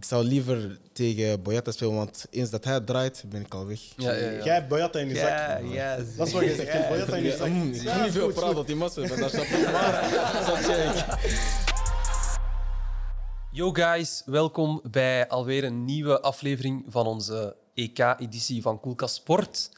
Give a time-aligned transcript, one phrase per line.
[0.00, 3.80] ik zou liever tegen Boyata spelen, want eens dat hij draait, ben ik al weg.
[3.96, 4.44] Ja, ja, ja.
[4.44, 5.28] Jij hebt Boyata in je zak.
[5.28, 5.96] Ja, ja.
[6.16, 6.88] Dat is wat je zegt.
[6.88, 7.48] Boyata in je zak.
[7.48, 11.20] Mm, ik Ja, ga niet veel praten, dat die massa is, dat staat maar.
[13.52, 19.70] Yo guys, welkom bij alweer een nieuwe aflevering van onze EK-editie van Koelka Sport.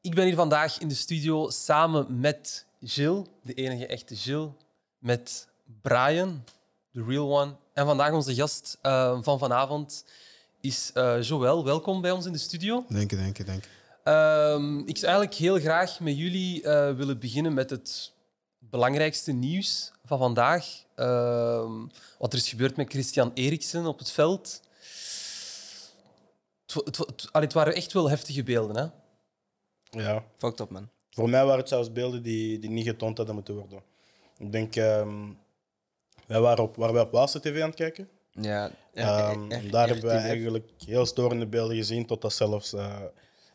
[0.00, 4.50] Ik ben hier vandaag in de studio samen met Gilles, de enige echte Gilles,
[4.98, 5.48] met
[5.82, 6.44] Brian,
[6.90, 7.62] de real one.
[7.74, 10.04] En vandaag onze gast eh, van vanavond
[10.60, 11.64] is eh Joël.
[11.64, 12.84] Welkom bij ons in de studio.
[12.88, 13.68] Dank je, dank je, dank je.
[14.04, 18.12] Ehm, ik zou eigenlijk heel graag met jullie eh, willen beginnen met het
[18.58, 20.82] belangrijkste nieuws van vandaag.
[20.94, 21.72] Ehm,
[22.18, 24.60] wat er is gebeurd met Christian Eriksen op het veld.
[26.66, 28.76] Het, het, het- allee, het waren echt wel heftige beelden.
[28.76, 28.86] Hè?
[30.02, 30.24] Ja.
[30.36, 30.88] Fucked up, man.
[31.10, 33.82] Voor mij waren het zelfs beelden die, die niet getoond hadden moeten worden.
[34.38, 35.30] Ik denk, ehm,
[36.26, 38.08] wij waren, op, waren wij op Waalse TV aan het kijken.
[38.30, 42.96] Ja, Ehm, daar hebben wij eigenlijk heel storende beelden gezien, totdat zelfs eh,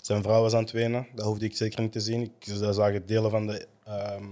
[0.02, 1.08] zijn vrouw was aan het wenen.
[1.16, 2.22] Dat hoefde ik zeker niet te zien.
[2.22, 4.23] Ik ze zagen delen van de ehm,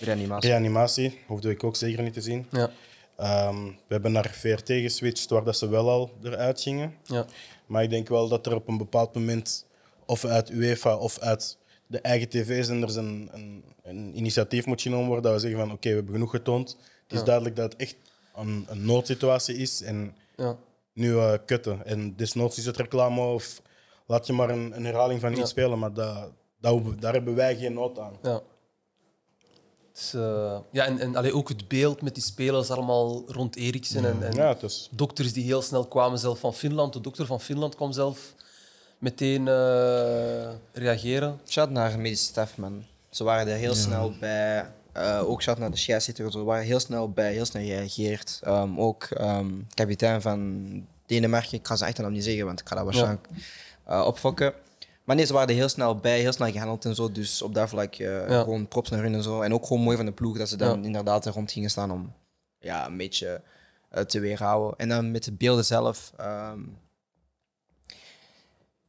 [0.00, 0.50] Reanimatie.
[0.50, 2.46] reanimatie, hoefde ik ook zeker niet te zien.
[2.50, 2.70] Ja.
[3.16, 6.94] Ehm, we hebben naar VRT geswitcht, waar dat ze wel al eruit gingen.
[7.04, 7.26] Ja.
[7.66, 9.66] Maar ik denk wel dat er op een bepaald moment,
[10.06, 15.24] of uit UEFA of uit de eigen tv-zenders, een, een, een initiatief moet genomen worden.
[15.24, 16.76] Dat we zeggen van oké, we hebben genoeg getoond.
[17.04, 17.24] Het is Ja.
[17.24, 17.96] duidelijk dat het echt
[18.36, 19.82] een, een noodsituatie is.
[19.82, 20.56] En Ja.
[20.92, 21.86] nu eh, kutten.
[21.86, 23.62] En desnoods is het reclame of
[24.06, 25.46] laat je maar een, een herhaling van iets Ja.
[25.46, 25.78] spelen.
[25.78, 28.16] Maar dat, dat, daar hebben wij geen nood aan.
[28.22, 28.40] Ja.
[29.92, 34.04] Dus, eh, ja, en, en allee, ook het beeld met die spelers allemaal rond Eriksen.
[34.04, 34.88] En, en Ja, dus.
[34.92, 36.92] dokters die heel snel kwamen, zelf van Finland.
[36.92, 38.34] De dokter van Finland kwam zelf
[38.98, 41.40] meteen eh, reageren.
[41.48, 42.84] Shout naar de medische staf, man.
[43.10, 44.70] Ze waren er heel snel bij.
[44.94, 46.32] Eh, ook shout naar de scheidsrechter.
[46.32, 48.40] Ze waren heel snel bij, heel snel gereageerd.
[48.42, 50.62] Ehm, ook ehm, kapitein van
[51.06, 51.58] Denemarken.
[51.58, 53.28] Ik ga zijn achternaam niet zeggen, want ik ga dat waarschijnlijk
[53.84, 54.52] eh, opfokken.
[55.04, 57.12] Maar nee, ze waren er heel snel bij, heel snel gehandeld en zo.
[57.12, 58.42] Dus op dat vlak eh, Ja.
[58.42, 59.40] gewoon props naar hun en zo.
[59.40, 60.84] En ook gewoon mooi van de ploeg dat ze dan Ja.
[60.86, 62.12] inderdaad er rond gingen staan om
[62.58, 63.40] ja, een beetje
[64.06, 64.78] te weerhouden.
[64.78, 66.12] En dan met de beelden zelf.
[66.16, 66.58] ehm,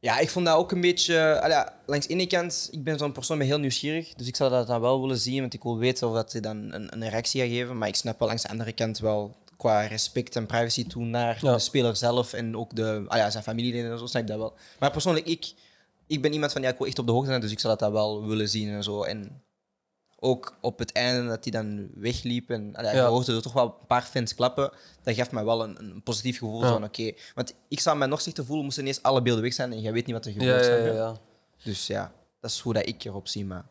[0.06, 1.14] ja, ik vond dat ook een beetje.
[1.48, 4.14] ja, langs de ene kant, ik ben zo'n persoon met heel nieuwsgierig.
[4.14, 6.40] Dus ik zou dat dan wel willen zien, want ik wil weten of dat hij
[6.40, 7.78] dan een, een reactie gaat geven.
[7.78, 11.38] Maar ik snap wel langs de andere kant wel qua respect en privacy toe naar
[11.42, 11.52] Ja.
[11.52, 14.38] de speler zelf en ook de, ah ja, zijn familieleden en zo, snap ik dat
[14.38, 14.54] wel.
[14.78, 15.52] Maar persoonlijk, ik,
[16.06, 17.76] ik ben iemand van ja, ik wil echt op de hoogte zijn, dus ik zou
[17.76, 19.02] dat wel willen zien en zo.
[19.02, 19.42] En
[20.20, 22.92] ook op het einde dat hij dan wegliep en ja, Ja.
[22.92, 24.70] je hoorde er toch wel een paar fans klappen.
[25.02, 26.68] Dat geeft mij wel een, een positief gevoel Ja.
[26.72, 27.12] van oké.
[27.34, 29.92] Want ik zou mij nog slechter voelen moesten ineens alle beelden weg zijn en jij
[29.92, 30.66] weet niet wat er gebeurt.
[30.66, 31.16] ja, ja, ja.
[31.64, 33.44] Dus ja, dat is hoe dat ik erop zie.
[33.44, 33.64] Maar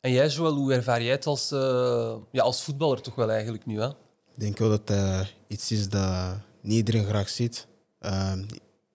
[0.00, 3.66] En jij, Joël, hoe ervaar jij het als, eh, ja, als voetballer toch wel eigenlijk
[3.66, 3.80] nu?
[3.80, 3.88] Hè?
[3.88, 3.94] Ik
[4.44, 7.66] denk wel dat het iets is dat niet iedereen graag ziet.
[8.00, 8.32] Uh,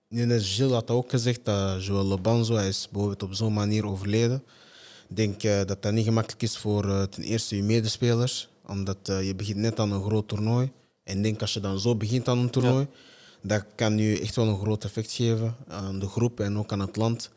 [0.09, 4.43] Gilles had ook gezegd dat Joël Lobanzo hij is bijvoorbeeld op zo'n manier overleden.
[5.13, 8.97] Ik denk eh, dat dat niet gemakkelijk is voor eh, ten eerste je medespelers, omdat
[9.03, 10.71] eh, je begint net aan een groot toernooi.
[11.03, 12.87] En denk als je dan zo begint aan een toernooi,
[13.41, 16.79] dat kan je echt wel een groot effect geven aan de groep en ook aan
[16.79, 17.31] het land.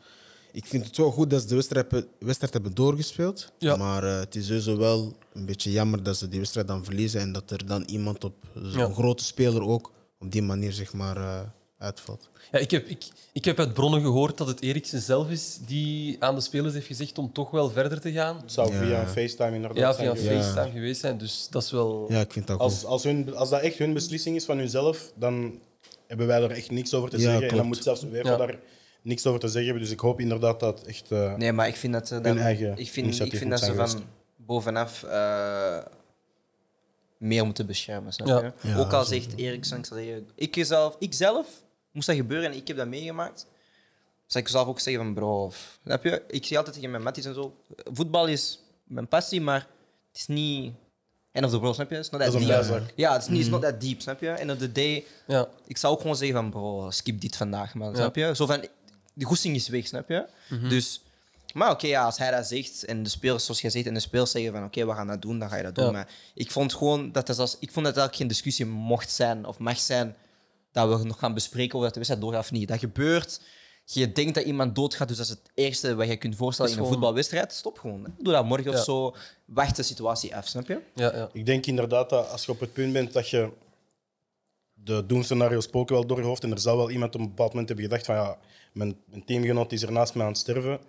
[0.51, 3.51] Ik vind het wel goed dat ze de wedstrijd hebben, wedstrijd hebben doorgespeeld.
[3.57, 3.75] Ja.
[3.75, 7.31] Maar het is sowieso wel een beetje jammer dat ze die wedstrijd dan verliezen en
[7.31, 8.93] dat er dan iemand op zo'n Ja.
[8.93, 12.29] grote speler ook op die manier zeg maar, uitvalt.
[12.51, 16.15] Ja, ik, heb, ik, ik heb uit bronnen gehoord dat het Eriksen zelf is die
[16.23, 18.37] aan de spelers heeft gezegd om toch wel verder te gaan.
[18.37, 18.79] Het zou Ja.
[18.83, 20.41] via een FaceTime inderdaad Ja, zijn via.
[20.41, 21.17] FaceTime geweest zijn.
[21.17, 22.05] Dus dat is wel...
[22.09, 22.85] Ja, ik vind dat Als, goed.
[22.85, 25.59] als, hun, als dat echt hun beslissing is van hunzelf, dan
[26.07, 27.47] hebben wij er echt niks over te Ja, zeggen.
[27.49, 28.37] En dan moet zelfs UEFA Ja.
[28.37, 28.59] daar
[29.01, 29.83] niks over te zeggen hebben.
[29.83, 31.11] Dus ik hoop inderdaad dat echt...
[31.11, 33.59] eh, nee, maar ik vind dat ze Hun dan, eigen ik vind, ik vind dat
[33.59, 34.03] ze van
[34.35, 35.77] bovenaf eh,
[37.17, 38.13] meer moeten beschermen.
[38.13, 38.53] Snap Ja.
[38.61, 38.67] je?
[38.69, 41.47] Ja, ook al zegt Eriksen, ik, zal zeggen, ik, zelf, ik zelf
[41.97, 43.45] moest dat gebeuren en ik heb dat meegemaakt.
[44.25, 45.51] Zou ik zelf ook zeggen van bro,
[45.83, 46.23] snap je?
[46.27, 47.55] Ik zie altijd tegen mijn matties en zo,
[47.93, 49.59] voetbal is mijn passie, maar
[50.07, 50.73] het is niet
[51.31, 51.97] end of the world, snap je?
[51.97, 52.83] It's not that Dat is deep.
[52.95, 54.29] Ja, het is niet it's not that deep, snap je?
[54.29, 55.47] End of the day, Ja.
[55.67, 57.95] ik zou ook gewoon zeggen van bro, skip dit vandaag, man, Ja.
[57.95, 58.35] snap je?
[58.35, 58.65] Zo van,
[59.13, 60.25] de goesting is weg, snap je?
[60.69, 61.01] Dus,
[61.53, 63.99] maar oké, ja, als hij dat zegt en de spelers, zoals jij zegt, en de
[63.99, 65.85] spelers zeggen van oké, we gaan dat doen, dan ga je dat doen.
[65.85, 65.91] Ja.
[65.91, 69.57] Maar ik vond gewoon dat als, ik vond dat eigenlijk geen discussie mocht zijn of
[69.59, 70.15] mag zijn
[70.85, 72.67] dat we nog gaan bespreken of dat de wedstrijd doorgaat of niet.
[72.67, 73.41] Dat gebeurt.
[73.85, 76.77] Je denkt dat iemand doodgaat, dus dat is het eerste wat je kunt voorstellen in
[76.77, 77.53] een gewoon- voetbalwedstrijd.
[77.53, 78.05] Stop gewoon.
[78.19, 78.77] Doe dat morgen Ja.
[78.77, 79.15] of zo.
[79.45, 80.79] Wacht de situatie af, snap je?
[80.95, 81.29] Ja, ja.
[81.33, 83.49] Ik denk inderdaad dat als je op het punt bent dat je
[84.73, 87.49] de doemscenario's spoken wel door je hoofd en er zou wel iemand op een bepaald
[87.49, 88.37] moment hebben gedacht van ja,
[88.73, 90.79] mijn, mijn teamgenoot is er naast mij aan het sterven.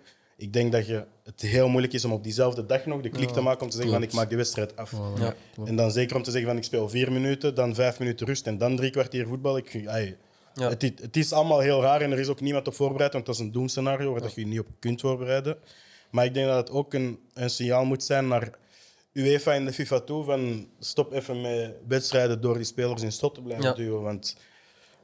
[0.41, 3.29] Ik denk dat je, het heel moeilijk is om op diezelfde dag nog de klik
[3.29, 4.91] te maken om te zeggen van ik maak die wedstrijd af.
[5.17, 5.35] Ja.
[5.65, 8.47] En dan zeker om te zeggen van ik speel vier minuten, dan vijf minuten rust
[8.47, 9.57] en dan drie kwartier voetbal.
[9.57, 10.15] Ik, ai,
[10.53, 13.25] het, is- het is allemaal heel raar en er is ook niemand op voorbereid, want
[13.25, 15.57] dat is een doemscenario waar dat je je niet op kunt voorbereiden.
[16.11, 18.49] Maar ik denk dat het ook een, een signaal moet zijn naar
[19.13, 23.33] UEFA en de FIFA toe van stop even met wedstrijden door die spelers in stot
[23.35, 23.73] te blijven Ja.
[23.73, 24.01] duwen.
[24.01, 24.37] Want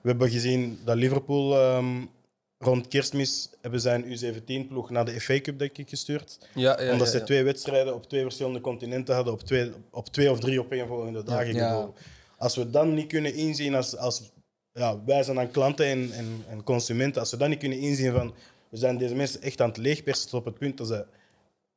[0.02, 2.06] we hebben gezien dat Liverpool ehm,
[2.58, 6.38] rond kerstmis hebben zijn U17-ploeg naar de FA Cup denk ik gestuurd.
[6.54, 7.24] Ja, ja, Omdat ja, ze ja.
[7.24, 11.94] twee wedstrijden op twee verschillende continenten hadden, op twee, op twee of drie opeenvolgende dagen.
[12.38, 14.32] Als we dan niet kunnen inzien, als, als
[14.72, 18.12] ja, wij zijn dan klanten en, en, en consumenten, als we dan niet kunnen inzien
[18.12, 18.34] van
[18.70, 21.06] we zijn deze mensen echt aan het leegpersen tot op het punt dat ze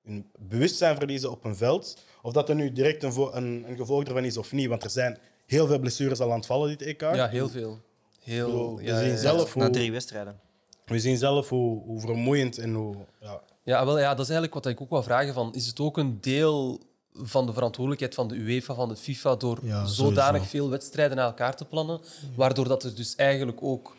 [0.02, 4.04] hun bewustzijn verliezen op een veld, of dat er nu direct een, een, een gevolg
[4.04, 6.82] ervan is of niet, want er zijn heel veel blessures al aan het vallen dit
[6.82, 7.00] EK.
[7.00, 7.80] Ja, heel veel.
[8.22, 9.18] Heel, bedoel, we ja, zien ja, ja.
[9.18, 10.40] zelf Na drie wedstrijden.
[10.88, 12.94] We zien zelf hoe, hoe vermoeiend en hoe...
[13.20, 15.34] Ja, Ja, wel, ja, dat is eigenlijk wat ik ook wil vragen.
[15.34, 16.80] Van, is het ook een deel
[17.14, 20.44] van de verantwoordelijkheid van de UEFA, van de FIFA, door Ja, zodanig sowieso.
[20.50, 22.00] veel wedstrijden naar elkaar te plannen,
[22.36, 23.96] waardoor dat er dus eigenlijk ook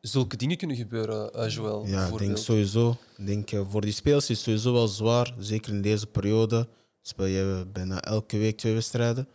[0.00, 2.96] zulke dingen kunnen gebeuren, eh Joël, Ja, ik denk sowieso.
[3.16, 5.34] Ik denk, eh, voor die spelers is het sowieso wel zwaar.
[5.38, 6.68] Zeker in deze periode
[7.02, 9.28] speel je bijna elke week twee wedstrijden.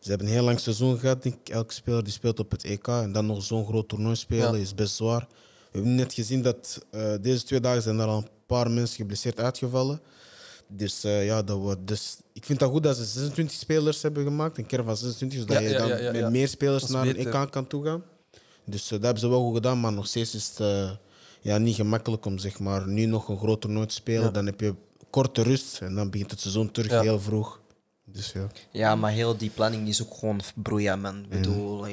[0.00, 1.22] Ze hebben een heel lang seizoen gehad.
[1.22, 1.48] Denk ik.
[1.48, 4.58] Elke speler die speelt op het EK en dan nog zo'n groot toernooi spelen Ja.
[4.60, 5.26] is best zwaar.
[5.76, 8.96] We hebben net gezien dat eh, deze twee dagen zijn er al een paar mensen
[8.96, 10.00] geblesseerd uitgevallen.
[10.68, 11.86] Dus eh, ja, dat wordt.
[11.86, 14.58] Dus ik vind het goed dat ze 26 spelers hebben gemaakt.
[14.58, 16.30] Een keer van 26, zodat Ja, je ja, dan ja, ja, met ja.
[16.30, 17.34] meer spelers Dat naar een beter.
[17.42, 18.02] EK kan toegaan.
[18.64, 20.90] Dus eh, dat hebben ze wel goed gedaan, maar nog steeds is het eh,
[21.40, 24.22] ja, niet gemakkelijk om zeg maar, nu nog een groot toernooi te spelen.
[24.24, 24.30] Ja.
[24.30, 24.74] Dan heb je
[25.10, 27.00] korte rust en dan begint het seizoen terug Ja.
[27.00, 27.60] heel vroeg.
[28.04, 28.46] Dus ja.
[28.70, 31.22] Ja, maar heel die planning is ook gewoon broeia, man.
[31.22, 31.86] Ik bedoel,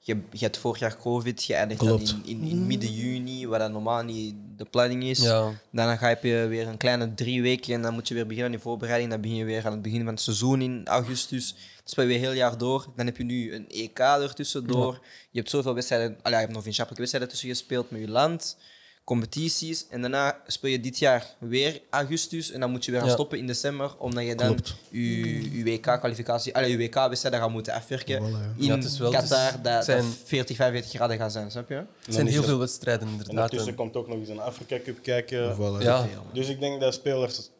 [0.00, 3.46] je, je, je hebt vorig jaar COVID, je eindigt dan in, in, in midden juni,
[3.46, 5.18] wat dan normaal niet de planning is.
[5.18, 5.52] Ja.
[5.72, 8.56] Dan ga je weer een kleine drie weken en dan moet je weer beginnen aan
[8.56, 9.10] die voorbereiding.
[9.10, 11.52] Dan begin je weer aan het begin van het seizoen in augustus.
[11.52, 12.86] Dan speel je weer heel jaar door.
[12.96, 14.98] Dan heb je nu een EK ertussendoor.
[15.30, 18.56] Je hebt zoveel wedstrijden, allee, je hebt nog vriendschappelijke wedstrijden tussen gespeeld met je land.
[19.04, 19.86] Competities.
[19.88, 22.50] En daarna speel je dit jaar weer augustus.
[22.50, 23.14] En dan moet je weer gaan Ja.
[23.14, 23.94] stoppen in december.
[23.98, 24.58] Omdat je dan
[24.90, 28.18] je, WK-kwalificatie, je WK-wedstrijden gaat moeten afwerken.
[28.22, 28.52] Voilà, ja.
[28.56, 31.68] In Ja, het is wel- Qatar, dat, zijn- dat 40, 45 graden gaat zijn, snap
[31.68, 31.74] je?
[31.74, 33.36] Het dan zijn heel er- veel wedstrijden, En inderdaad.
[33.36, 35.56] daartussen En- komt ook nog eens een Afrika Cup kijken.
[35.56, 35.82] Voilà.
[35.82, 36.06] Ja.
[36.32, 37.50] Dus ik denk dat spelers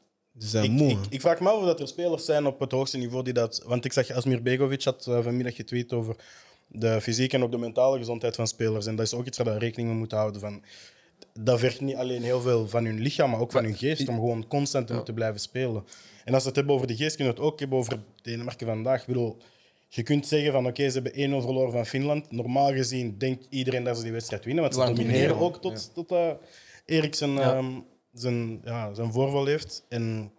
[0.53, 0.91] Ik, moe.
[0.91, 3.33] ik, ik vraag me af of dat er spelers zijn op het hoogste niveau die
[3.33, 3.63] dat.
[3.67, 6.17] Want ik zag Asmir Begovic had eh, vanmiddag getweet over
[6.67, 8.87] de fysieke en ook de mentale gezondheid van spelers.
[8.87, 10.41] En dat is ook iets waar we rekening mee moeten houden.
[10.41, 10.63] Van,
[11.41, 14.15] dat vergt niet alleen heel veel van hun lichaam, maar ook van hun geest om
[14.15, 15.85] gewoon constant te moeten blijven spelen.
[16.25, 18.67] En als we het hebben over de geest, kunnen we het ook hebben over Denemarken
[18.67, 19.01] vandaag.
[19.01, 19.37] Ik bedoel,
[19.89, 22.31] je kunt zeggen van oké, ze hebben 1-0 verloren van Finland.
[22.31, 26.13] Normaal gezien denkt iedereen dat ze die wedstrijd winnen, want ze domineren ook tot, tot
[26.13, 26.31] uh,
[26.85, 27.55] Erik zijn, Ja.
[27.55, 27.71] ehm,
[28.13, 29.85] zijn, ja, zijn voorval heeft.
[29.89, 30.33] En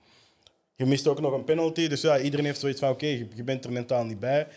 [0.76, 1.88] je mist ook nog een penalty.
[1.88, 4.48] Dus ja, iedereen heeft zoiets van: oké, je, je bent er mentaal niet bij.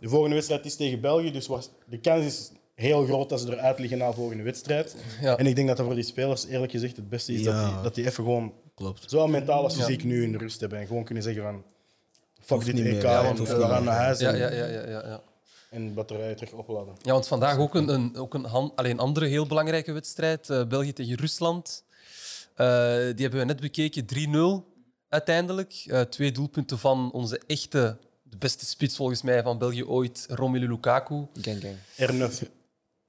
[0.00, 1.30] De volgende wedstrijd is tegen België.
[1.32, 4.96] Dus was- de kans is heel groot dat ze eruit liggen na de volgende wedstrijd.
[5.20, 5.36] Ja.
[5.36, 7.82] En ik denk dat dat voor die spelers eerlijk gezegd het beste is dat, die,
[7.82, 9.10] dat die even gewoon, Klopt.
[9.10, 9.84] zowel mentaal als Ja.
[9.84, 10.78] fysiek, nu in de rust hebben.
[10.78, 11.42] En gewoon kunnen zeggen:
[12.40, 13.02] van fuck dit niet EK.
[13.04, 13.82] hoeft we niet gaan meer.
[13.82, 15.22] naar huis Ja, en, ja, ja, ja, ja, ja.
[15.70, 16.94] en batterijen terug opladen.
[17.02, 20.50] Ja, want vandaag ook een, een, ook een han- alleen andere heel belangrijke wedstrijd.
[20.50, 21.84] eh, België tegen Rusland.
[22.54, 24.04] Eh, die hebben we net bekeken.
[24.06, 24.64] 3-0
[25.08, 25.84] uiteindelijk.
[25.86, 30.68] Eh, twee doelpunten van onze echte, de beste spits volgens mij van België ooit, Romelu
[30.68, 31.26] Lukaku.
[31.40, 31.76] Gang, gang.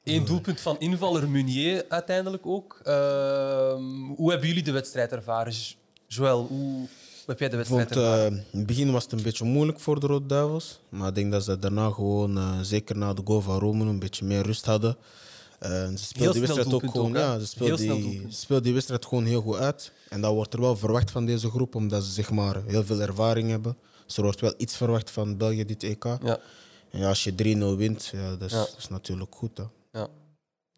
[0.05, 0.13] R9.
[0.13, 2.79] Eén doelpunt van invaller Munier uiteindelijk ook.
[2.83, 3.83] Ehm,
[4.15, 5.53] hoe hebben jullie de wedstrijd ervaren?
[5.53, 5.75] Jo-
[6.07, 6.87] Joël, hoe,
[7.25, 8.31] heb jij de wedstrijd vond, eh, ervaren?
[8.51, 10.79] in het begin was het een beetje moeilijk voor de Rode Duivels.
[10.89, 13.99] Maar ik denk dat ze daarna gewoon, eh, zeker na de goal van Romen, een
[13.99, 14.97] beetje meer rust hadden.
[15.59, 19.05] Eh, ze speelden die wedstrijd ook gewoon, ook, ja, speelden die, ze speelden die wedstrijd
[19.05, 19.91] gewoon heel goed uit.
[20.09, 23.01] En dat wordt er wel verwacht van deze groep, omdat ze zeg maar, heel veel
[23.01, 23.77] ervaring hebben.
[24.05, 26.03] Dus er wordt wel iets verwacht van België dit EK.
[26.03, 26.39] Ja,
[26.91, 28.57] En ja, als je 3-0 wint, ja, dat, is, Ja.
[28.59, 29.57] dat is natuurlijk goed.
[29.57, 29.63] Hè.
[29.95, 30.07] Ja.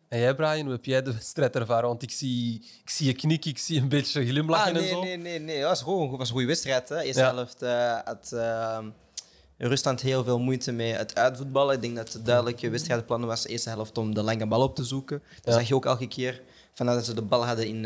[0.10, 1.88] En jij, Brian, hoe heb jij de wedstrijd ervaren?
[1.88, 4.90] Want ik zie, ik zie je knikken, ik zie een beetje glimlachen Ah, en nee,
[4.92, 5.02] zo.
[5.04, 5.58] nee, nee, nee.
[5.58, 6.90] Het was gewoon het was een goede wedstrijd.
[6.90, 7.02] Hè.
[7.02, 7.34] Eerste Ja.
[7.34, 8.80] helft eh, had eh,
[9.58, 11.76] Rusland heel veel moeite met het uitvoetballen.
[11.76, 14.76] Ik denk dat het duidelijke wedstrijdplan was de eerste helft om de lange bal op
[14.76, 15.24] te zoeken.
[15.36, 15.60] Dat Ja.
[15.60, 16.42] zag je ook elke keer.
[16.74, 17.86] Vanuit dat ze de bal hadden in,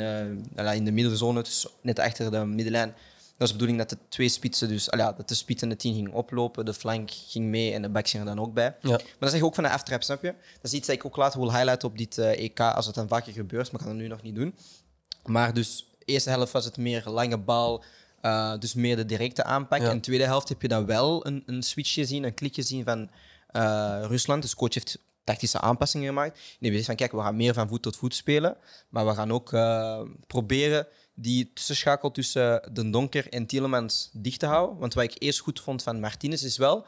[0.60, 2.94] eh, in de middenzone, dus net achter de middenlijn.
[3.42, 5.76] Dat was de bedoeling dat de twee spitsen, dus ja, dat de spits en de
[5.76, 8.76] tien ging oplopen, de flank ging mee en de back ging er dan ook bij.
[8.82, 8.90] Ja.
[8.90, 10.34] Maar dat zeg je ook van de aftrap, snap je?
[10.62, 12.96] Dat is iets dat ik ook later wil highlighten op dit eh, EK, als het
[12.96, 14.56] dan vaker gebeurt, maar ik kan het nu nog niet doen.
[15.26, 17.84] Maar dus, de eerste helft was het meer lange bal,
[18.22, 19.80] eh, dus meer de directe aanpak.
[19.80, 19.90] Ja.
[19.90, 22.84] En de tweede helft heb je dan wel een, een switch gezien, een klik gezien
[22.84, 23.10] van
[23.48, 24.42] eh, Rusland.
[24.42, 26.40] Dus de coach heeft tactische aanpassingen gemaakt.
[26.60, 28.58] Nee, we zeggen van kijk, we gaan meer van voet tot voet spelen.
[28.90, 29.50] Maar we gaan ook
[30.28, 34.78] proberen die tussenschakel tussen De Donker en Tielemans dicht te houden.
[34.78, 36.86] Want wat ik eerst goed vond van Martinez is wel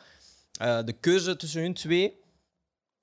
[0.60, 2.20] eh, de keuze tussen hun twee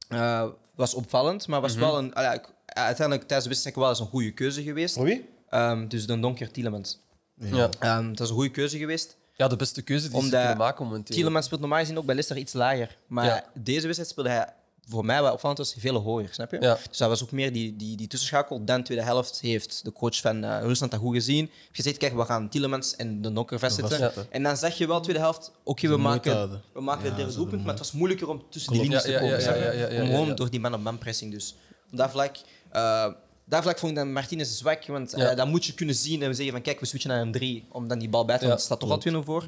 [0.08, 2.10] eh, was opvallend, maar was wel een.
[2.14, 4.94] ja, ik- uiteindelijk tijdens de wedstrijd wel eens een goede keuze geweest.
[4.94, 5.28] Voor wie?
[5.48, 6.98] Ehm, dus De Donker Tielemans.
[7.34, 7.68] Ja.
[7.78, 9.16] Ehm, dat is een goede keuze geweest.
[9.36, 11.14] ja, de beste keuze die ze kunnen maken momenteel.
[11.16, 12.96] Tielemans speelt normaal gezien ook bij Leicester iets lager.
[13.06, 13.44] Maar Ja.
[13.54, 14.54] deze wedstrijd speelde hij
[14.88, 16.60] voor mij wat opvallend was, veel hoger, snap je?
[16.60, 16.78] Ja.
[16.88, 18.64] Dus dat was ook meer die, die, die tussenschakel.
[18.64, 21.50] Dan tweede helft heeft de coach van eh, Rusland dat goed gezien.
[21.50, 24.12] Heeft gezegd, kijk, we gaan Tielemans en de Donker vastzetten.
[24.30, 27.34] En dan zeg je wel tweede helft, oké, we maken, we maken Ja, het derde
[27.34, 29.28] doelpunt, maar het was moeilijker om tussen die linies Ja, te komen.
[29.34, 29.60] ja, snap je?
[29.62, 30.34] ja, ja, ja, Om gewoon ja.
[30.34, 31.32] door die man-op-man pressing.
[31.32, 31.54] Dus
[31.92, 32.37] op dat vlak,
[32.70, 33.06] eh,
[33.44, 35.30] daar vlak vond ik dan Martinez zwak, want Ja.
[35.30, 37.64] eh, dan moet je kunnen zien en zeggen van kijk, we switchen naar een 3
[37.68, 38.68] om dan die bal bij te Ja, houden.
[38.68, 39.46] Het staat toch al 2-0 voor.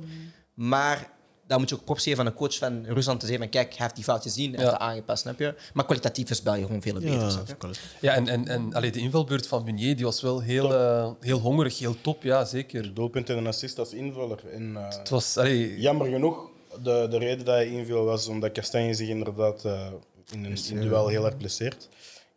[0.55, 1.11] Maar
[1.53, 3.69] dan moet je ook props geven aan de coach van Rusland te zeggen van kijk,
[3.69, 5.55] hij heeft die fout gezien, hij heeft dat aangepast, snap je?
[5.75, 7.55] Maar kwalitatief is België gewoon veel beter, Ja, snap je?
[7.55, 7.81] klopt.
[8.01, 11.39] Ja, en, en, en allee, de invalbeurt van Meunier die was wel heel, eh, heel
[11.39, 12.95] hongerig, heel top, ja, zeker.
[12.95, 14.39] Doelpunt en een assist als invaller.
[14.53, 16.51] En, eh, Het was, allee, Jammer genoeg,
[16.83, 19.87] de, de reden dat hij inviel was omdat Kastanje zich inderdaad eh,
[20.31, 21.89] in een in een duel heel hard blesseert.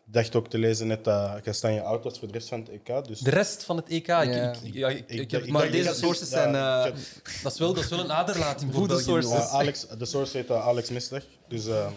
[0.08, 2.70] Ik dacht ook te lezen net dat Kastanje oud was voor de rest van het
[2.70, 3.06] EK.
[3.08, 4.54] Dus de rest van het EK, ik, Ja.
[4.64, 6.96] ik, ja, ik, ik heb, ik maar deze sources zijn, eh, heb-
[7.44, 9.04] dat, is wel, dat is wel een aderlating voor België.
[9.04, 9.48] sources.
[9.50, 11.24] Alex, de source heet eh, Alex Misdag.
[11.48, 11.88] Dus eh,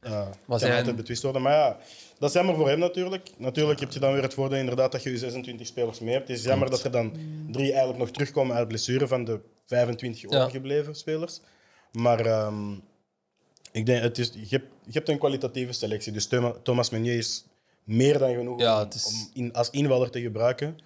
[0.00, 1.42] kan altijd betwist worden.
[1.42, 1.76] Maar ja,
[2.18, 3.30] dat is jammer voor hem natuurlijk.
[3.38, 6.28] Natuurlijk heb je dan weer het voordeel inderdaad dat je je 26 spelers mee hebt.
[6.28, 7.12] Het is jammer dat er dan
[7.50, 10.28] drie eigenlijk nog terugkomen uit blessure van de 25 Ja.
[10.38, 11.40] overgebleven spelers.
[11.92, 12.74] Maar ehm,
[13.72, 16.12] ik denk, het is, je, hebt, je hebt een kwalitatieve selectie.
[16.12, 17.44] Dus Thoma- Thomas Meunier is
[17.84, 20.78] meer dan genoeg Ja, om, het is- om in, als invaller te gebruiken.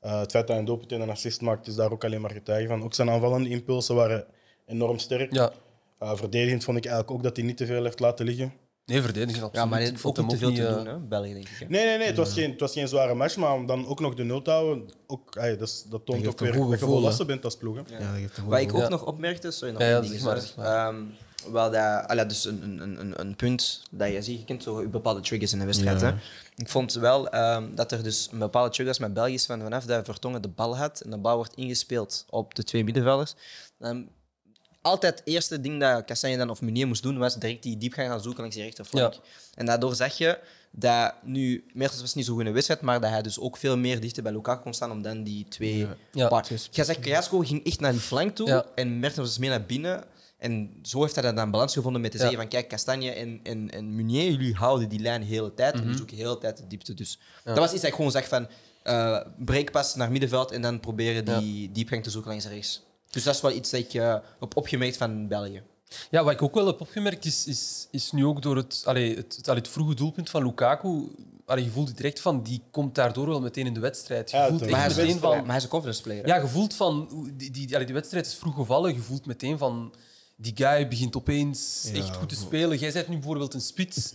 [0.00, 2.20] Eh, het feit dat hij een doelpunt en een assist maakt, is daar ook alleen
[2.20, 2.82] maar getuige van.
[2.82, 4.24] Ook zijn aanvallende impulsen waren
[4.66, 5.32] enorm sterk.
[5.34, 5.52] Ja,
[6.02, 8.52] Uh, verdedigend vond ik eigenlijk ook dat hij niet te veel heeft laten liggen.
[8.86, 9.54] nee, verdedigen absoluut.
[9.54, 10.98] Ja, maar heeft vond ook te veel te niet, doen, eh, hè?
[10.98, 11.58] België, denk ik.
[11.58, 11.66] hè.
[11.68, 14.00] Nee, nee, nee, het was, geen, het was geen zware match, maar om dan ook
[14.00, 16.76] nog de nul te houden, ook, ay, dat, is- dat toont ook weer dat je
[16.78, 17.76] volwassen bent als ploeg.
[17.76, 17.82] Hè.
[17.98, 18.88] Ja, dat geeft een Wat ik ook Ja.
[18.88, 21.02] nog opmerkte, sorry, nog Ja, maar, ehm,
[21.52, 24.88] wel dat, allee, dus een, een, een- een, punt dat je ziet, je kent zo
[24.88, 26.00] bepaalde triggers in de wedstrijd.
[26.00, 26.06] Ja.
[26.06, 26.14] Hè?
[26.56, 30.04] Ik vond wel ehm, dat er dus een bepaalde triggers met België van vanaf dat
[30.04, 33.34] Vertongen de bal had en de bal wordt ingespeeld op de twee middenvelders.
[33.78, 34.08] Dan
[34.82, 38.08] altijd het eerste ding dat Castagne dan of Meunier moest doen, was direct die diepgang
[38.08, 39.12] gaan zoeken langs die rechterflank.
[39.12, 39.20] Ja.
[39.54, 40.38] En daardoor zag je
[40.70, 43.56] dat nu, Mertens was niet zo goed in de wedstrijd, maar dat hij dus ook
[43.56, 46.28] veel meer dichter bij Lukaku kon staan om dan die twee Ja.
[46.28, 48.64] part- Jij zegt, Carrasco ging echt naar die flank toe Ja.
[48.74, 50.04] en Mertens was meer naar binnen.
[50.44, 52.22] En zo heeft hij dan balans gevonden met te Ja.
[52.22, 55.72] zeggen van kijk, Castagne en, en, en Meunier, jullie houden die lijn de hele tijd
[55.74, 55.82] Mhm.
[55.82, 56.94] en die zoeken de hele tijd de diepte.
[56.94, 58.46] Dus dat was iets dat ik gewoon zeg van
[58.82, 62.82] eh breekpas naar middenveld en dan proberen die diepgang te zoeken langs rechts.
[63.10, 65.62] Dus dat is wel iets dat ik eh, heb opgemerkt van België.
[66.10, 69.16] Ja, wat ik ook wel heb opgemerkt is, is, is nu ook door het, allee,
[69.16, 71.08] het, het, het vroege doelpunt van Lukaku.
[71.46, 74.30] Allee, je voelt direct van, die komt daardoor wel meteen in de wedstrijd.
[74.30, 75.46] Je Ja, voelt Maar hij, is, meteen maar van...
[75.48, 76.22] hij is een confidence player.
[76.24, 76.34] hè?
[76.34, 78.94] Ja, je voelt van, die, die, allee, die wedstrijd is vroeg gevallen.
[78.94, 79.94] Je voelt meteen van,
[80.36, 82.78] die guy begint opeens Ja, echt goed te spelen.
[82.78, 84.14] Jij bent nu bijvoorbeeld een spits.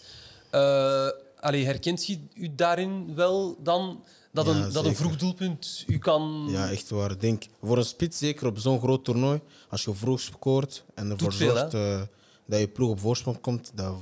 [1.39, 5.97] Allee, herkent je u daarin wel dan dat, Ja, een, dat een vroeg doelpunt u
[5.97, 6.47] kan...
[6.49, 7.19] Ja, echt waar.
[7.19, 11.33] Denk, voor een spits, zeker op zo'n groot toernooi, als je vroeg scoort en ervoor
[11.33, 12.01] veel, zorgt eh,
[12.45, 13.99] dat je ploeg op voorsprong komt, dan,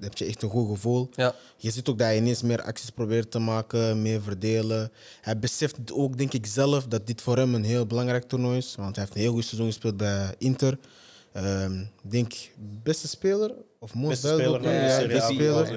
[0.00, 1.08] heb je echt een goed gevoel.
[1.14, 1.34] Ja.
[1.56, 4.90] Je ziet ook dat hij ineens meer acties probeert te maken, meer verdelen.
[5.20, 8.74] Hij beseft ook, denk ik zelf, dat dit voor hem een heel belangrijk toernooi is.
[8.74, 10.78] Want hij heeft een heel goed seizoen gespeeld bij Inter.
[11.44, 12.32] Ehm, Ik denk,
[12.82, 15.72] beste speler of most Beste valuable speler ja, beste speler.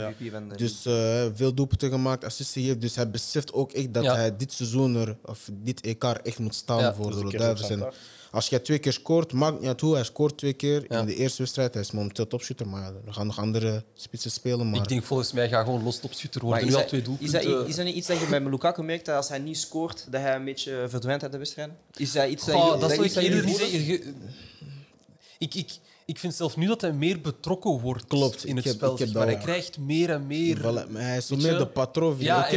[0.50, 0.56] ja.
[0.56, 2.82] Dus eh, veel doelpunten gemaakt, assisten gegeven.
[2.82, 4.16] Dus hij beseft ook echt dat Ja.
[4.16, 6.94] hij dit seizoen er, of dit EK echt moet staan Ja.
[6.94, 7.70] voor de Duivels.
[7.70, 7.84] En
[8.32, 9.94] als je twee keer scoort, maakt niet uit hoe.
[9.94, 11.00] Hij scoort twee keer Ja.
[11.00, 11.74] in de eerste wedstrijd.
[11.74, 14.70] Hij is momenteel topshooter, maar er gaan nog andere spitsen spelen.
[14.70, 16.68] Maar Ik denk volgens mij gaat gewoon los topschutter Maar worden.
[16.68, 18.84] is Nu al dat, twee is, dat, is dat niet iets dat je bij Lukaku
[18.84, 21.72] merkt dat als hij niet scoort, dat hij een beetje verdwijnt uit de wedstrijd?
[21.96, 23.88] Is dat iets dat, Goh, je- dat zou iets ik dat eerder jullie niet voelen?
[23.88, 24.08] zeggen.
[24.08, 24.30] Je-
[25.42, 25.72] Ik, ik,
[26.06, 28.98] ik vind zelfs nu dat hij meer betrokken wordt Klopt, in het heb- spel.
[29.14, 30.58] maar hij krijgt meer en meer.
[30.58, 32.16] Voilà, maar hij is zo meer de patroon.
[32.20, 32.48] Ja,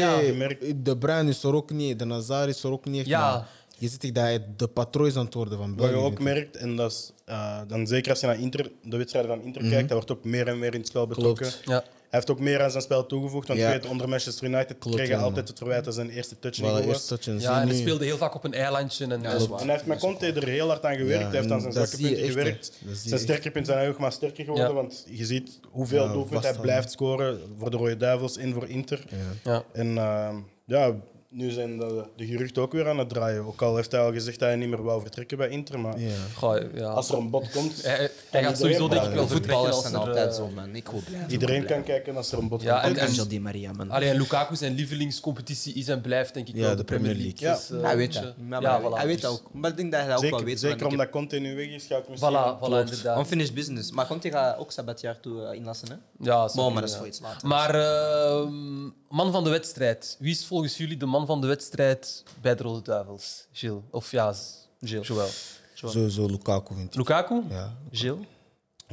[0.77, 3.07] de Bruin is er ook niet, de Nazar is er ook niet.
[3.07, 3.21] Ja.
[3.21, 5.93] maar Je ziet echt dat hij de patroon is aan het worden van Wat België.
[5.95, 9.31] je ook merkt, en dat is eh, dan zeker als je naar Inter, de wedstrijden
[9.37, 11.47] van Inter kijkt, hij wordt ook meer en meer in het spel betrokken.
[11.47, 11.61] Klopt.
[11.65, 11.85] Ja.
[12.11, 13.73] Hij heeft ook meer aan zijn spel toegevoegd, want Ja.
[13.73, 16.39] je weet, onder Manchester United Klopt, kreeg hij ja, altijd het verwijt dat zijn eerste
[16.39, 17.19] touch niet Voilà, goed was.
[17.43, 19.05] ja, en hij speelde heel vaak op een eilandje.
[19.05, 21.23] En, en- hij heeft met Conte er heel hard aan gewerkt.
[21.23, 22.73] Ja, hij heeft aan zijn zwakke punten gewerkt.
[22.93, 24.75] Zijn sterke punten zijn ook maar sterker geworden, Ja.
[24.75, 28.69] want je ziet hoeveel Ja, doelpunten hij blijft scoren voor de Rode Duivels en voor
[28.69, 29.05] Inter.
[29.45, 29.53] Ja.
[29.53, 29.65] ja.
[29.73, 30.95] En eh, ja,
[31.35, 33.47] nu zijn de, de geruchten ook weer aan het draaien.
[33.47, 35.81] Ook al heeft hij al gezegd dat hij niet meer wou vertrekken bij Inter.
[35.81, 36.09] Maar Ja.
[36.37, 36.87] Goh, ja.
[36.89, 40.29] als er een bod komt, hij, gaat sowieso denk ik wel Voetballers als zijn altijd
[40.31, 40.75] eh, zo, man.
[40.75, 42.97] Ik hoop iedereen kan kijken als er een bod Ja, komt.
[42.99, 43.91] en- Dus Angel Di Maria, man.
[43.91, 47.35] Allee, en Lukaku zijn lievelingscompetitie is en blijft denk ik Ja, wel de Premier League.
[47.39, 47.55] Ja.
[47.55, 48.35] Dus, eh, hij weet moet dat.
[48.39, 48.95] je- Ja, Ja, maar voilà.
[48.95, 49.53] hij weet dat Dus- ook.
[49.53, 50.61] Maar ik denk dat hij dat ook wel weet.
[50.61, 52.31] zeker omdat Conte nu weg is, ga ik misschien...
[52.33, 53.19] Voilà, voilà, inderdaad.
[53.19, 53.91] Unfinished business.
[53.91, 55.95] Maar Conte gaat ook Sabatier toe eh, inlassen, hè?
[56.21, 57.49] Ja, Maar, maar dat is voor iets later.
[57.49, 60.17] Maar ehm, man van de wedstrijd.
[60.21, 63.47] Wie is volgens jullie de man van de wedstrijd bij de Rode Duivels?
[63.53, 63.83] Gilles?
[63.91, 64.35] Of ja,
[64.81, 65.07] Gilles.
[65.09, 65.29] Joël.
[65.75, 66.95] Sowieso Lukaku vind ik.
[66.95, 67.43] Lukaku?
[67.51, 67.77] Ja.
[67.91, 68.27] Gilles?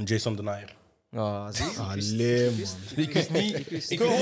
[0.06, 0.76] Jason Denayer.
[1.12, 1.78] Ja, zie je?
[1.78, 2.50] Allee, man.
[2.50, 3.90] Ik wist niet.
[3.90, 4.18] Ik gewoon-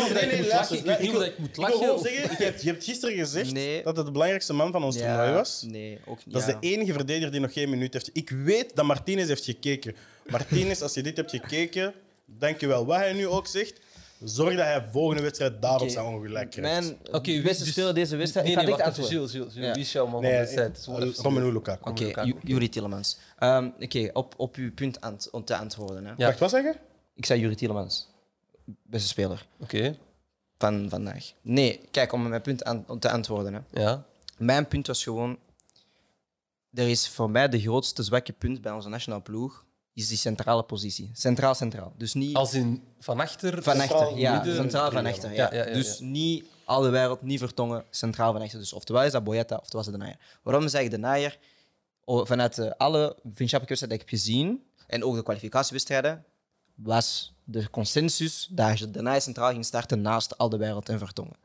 [1.02, 1.76] niet of ik moet lachen.
[1.76, 3.84] Ik wil- zeggen, je hebt, je hebt gisteren gezegd Nee.
[3.84, 5.62] dat het de belangrijkste man van ons toernooi was.
[5.68, 6.34] Nee, ook niet.
[6.34, 6.60] Dat is ja.
[6.60, 8.10] de enige verdediger die nog geen minuut heeft.
[8.14, 9.96] Ik weet dat Martinez heeft gekeken.
[10.30, 11.94] Martinez, als je dit hebt gekeken,
[12.26, 12.86] dank je wel.
[12.86, 13.80] Wat hij nu ook zegt,
[14.24, 16.82] zorg dat hij volgende wedstrijd daarop zijn ongelijk krijgt.
[16.82, 18.46] Mijn Oké, wie- beste dus- speler deze wedstrijd.
[18.46, 19.18] Nee, ik ga nee, direct wacht even.
[19.20, 19.30] antwoorden.
[19.30, 19.68] Gilles, Gilles, Gilles.
[19.68, 19.74] Ja.
[19.74, 20.70] Wie is jouw man Nee, van de wedstrijd?
[20.70, 21.90] Dat is wel eh, Romelu Lukaku.
[21.90, 22.28] Oké, Lukaku.
[22.28, 23.18] Ju- Juri Tielemans.
[23.40, 26.06] Ehm, Oké, op, op uw punt aan, om te antwoorden.
[26.06, 26.14] Hè.
[26.18, 26.26] Ja.
[26.26, 26.76] Wacht, wat zeggen?
[27.16, 28.08] Ik zei Juri Tielemans.
[28.84, 29.98] Beste speler Oké,
[30.58, 31.32] van vandaag.
[31.42, 33.54] Nee, kijk, om mijn punt aan, om te antwoorden.
[33.54, 33.82] Hè.
[33.82, 34.04] ja.
[34.38, 35.38] Mijn punt was gewoon...
[36.74, 39.66] Er is voor mij de grootste zwakke punt bij onze nationale ploeg
[40.02, 41.10] is die centrale positie.
[41.14, 41.94] Centraal-centraal.
[41.98, 43.64] Dus niet Als in van achter.
[43.64, 44.18] van centraal achter.
[44.18, 45.34] Ja, midden- centraal van Ja, achter.
[45.34, 45.54] ja, Ja.
[45.64, 48.60] ja, ja, dus niet alle wereld, niet vertongen, centraal van achter.
[48.60, 50.20] Dus oftewel is dat Boyata, oftewel is dat de Naaier.
[50.44, 51.38] Waarom zeg ik de Naaier?
[52.06, 56.26] Vanuit eh, alle vriendschappelijke wedstrijden die ik heb gezien, en ook de kwalificatiewedstrijden,
[56.76, 61.00] was de consensus dat je de Naaier centraal ging starten naast al de wereld en
[61.00, 61.36] vertongen.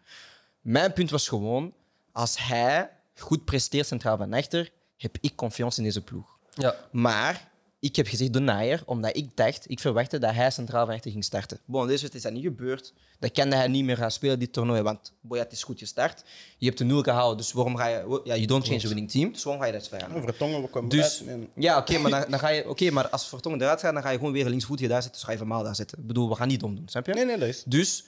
[0.61, 1.73] Mijn punt was gewoon,
[2.12, 6.38] als hij goed presteert centraal van achter, heb ik confiance in deze ploeg.
[6.54, 6.75] Ja.
[6.92, 7.50] Maar
[7.85, 11.11] ik heb gezegd de naaier, omdat ik dacht, ik verwachtte dat hij centraal van achter
[11.11, 11.59] ging starten.
[11.64, 12.93] Bon, deze wedstrijd is dat niet gebeurd.
[13.19, 16.25] Dat kende hij niet meer gaan spelen, dit toernooi, want Boyat is goed gestart.
[16.59, 18.21] Je hebt de nul gehouden, dus waarom ga je...
[18.25, 20.23] Ja, you don't change the winning team, dus waarom ga je dat veranderen?
[20.23, 21.25] Vertongen, we komen Dus.
[21.25, 24.03] En- ja, oké, maar, dan, dan ga je, oké, maar als Vertongen eruit gaat, dan
[24.03, 25.99] ga je gewoon weer linksvoetig daar zitten, dus ga je Vermaal daar zitten.
[25.99, 27.14] Ik bedoel, we gaan niet dom doen, snap je?
[27.14, 27.62] Nee, nee, dat is...
[27.67, 28.05] Dus,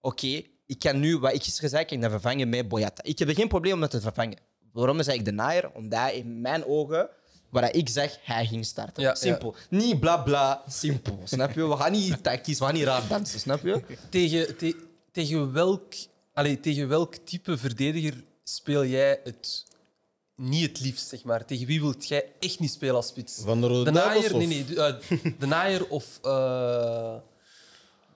[0.00, 3.02] oké, ik kan nu, wat ik gisteren zei, ik kan dat vervangen met Boyata.
[3.02, 4.38] Ik heb er geen probleem om dat te vervangen.
[4.72, 5.70] Waarom zei ik de naaier?
[5.74, 7.08] Omdat in mijn ogen,
[7.50, 9.02] waar ik zeg, hij ging starten.
[9.02, 9.54] Ja, simpel.
[9.70, 11.20] Niet bla bla, simpel.
[11.24, 11.68] Snap je?
[11.68, 13.82] We gaan niet tactisch, we gaan niet raar dansen, snap je?
[14.10, 14.76] Tegen, te-
[15.12, 15.92] tegen, welk,
[16.34, 19.64] allee, tegen welk type verdediger speel jij het
[20.36, 21.44] niet het liefst, zeg maar?
[21.44, 23.40] Tegen wie wilt jij echt niet spelen als spits?
[23.44, 24.38] Van de Rode de naaier, of?
[24.38, 27.14] nee, nee, de, eh, de naaier of, eh,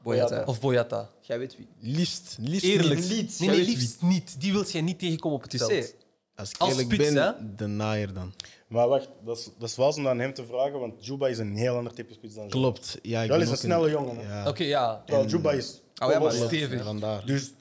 [0.03, 0.42] Boyata.
[0.47, 1.11] of Boyata.
[1.21, 1.68] Jij weet wie.
[1.81, 3.01] Liefst, liefst Eerlijk.
[3.01, 3.09] niet.
[3.11, 4.40] Nee, Jij nee, weet liefst niet.
[4.40, 5.95] Die wilt jij niet tegenkomen op het veld.
[6.37, 7.55] Als ik Als eerlijk spits, ben, hè?
[7.57, 8.33] de naaier dan.
[8.73, 11.39] Maar wacht, dat is, dat is wel om aan hem te vragen, want Juba is
[11.39, 12.57] een heel ander type spits dan Juba.
[12.59, 12.99] Klopt.
[13.03, 14.17] Ja, ik ben is een ook snelle jongen.
[14.27, 14.49] hè.
[14.49, 15.03] Oké, ja.
[15.07, 15.81] Terwijl Juba is...
[16.03, 16.33] Oh, ja, maar.
[16.33, 16.85] Stevig.
[16.85, 17.27] Vandaar.
[17.27, 17.61] Dus Maar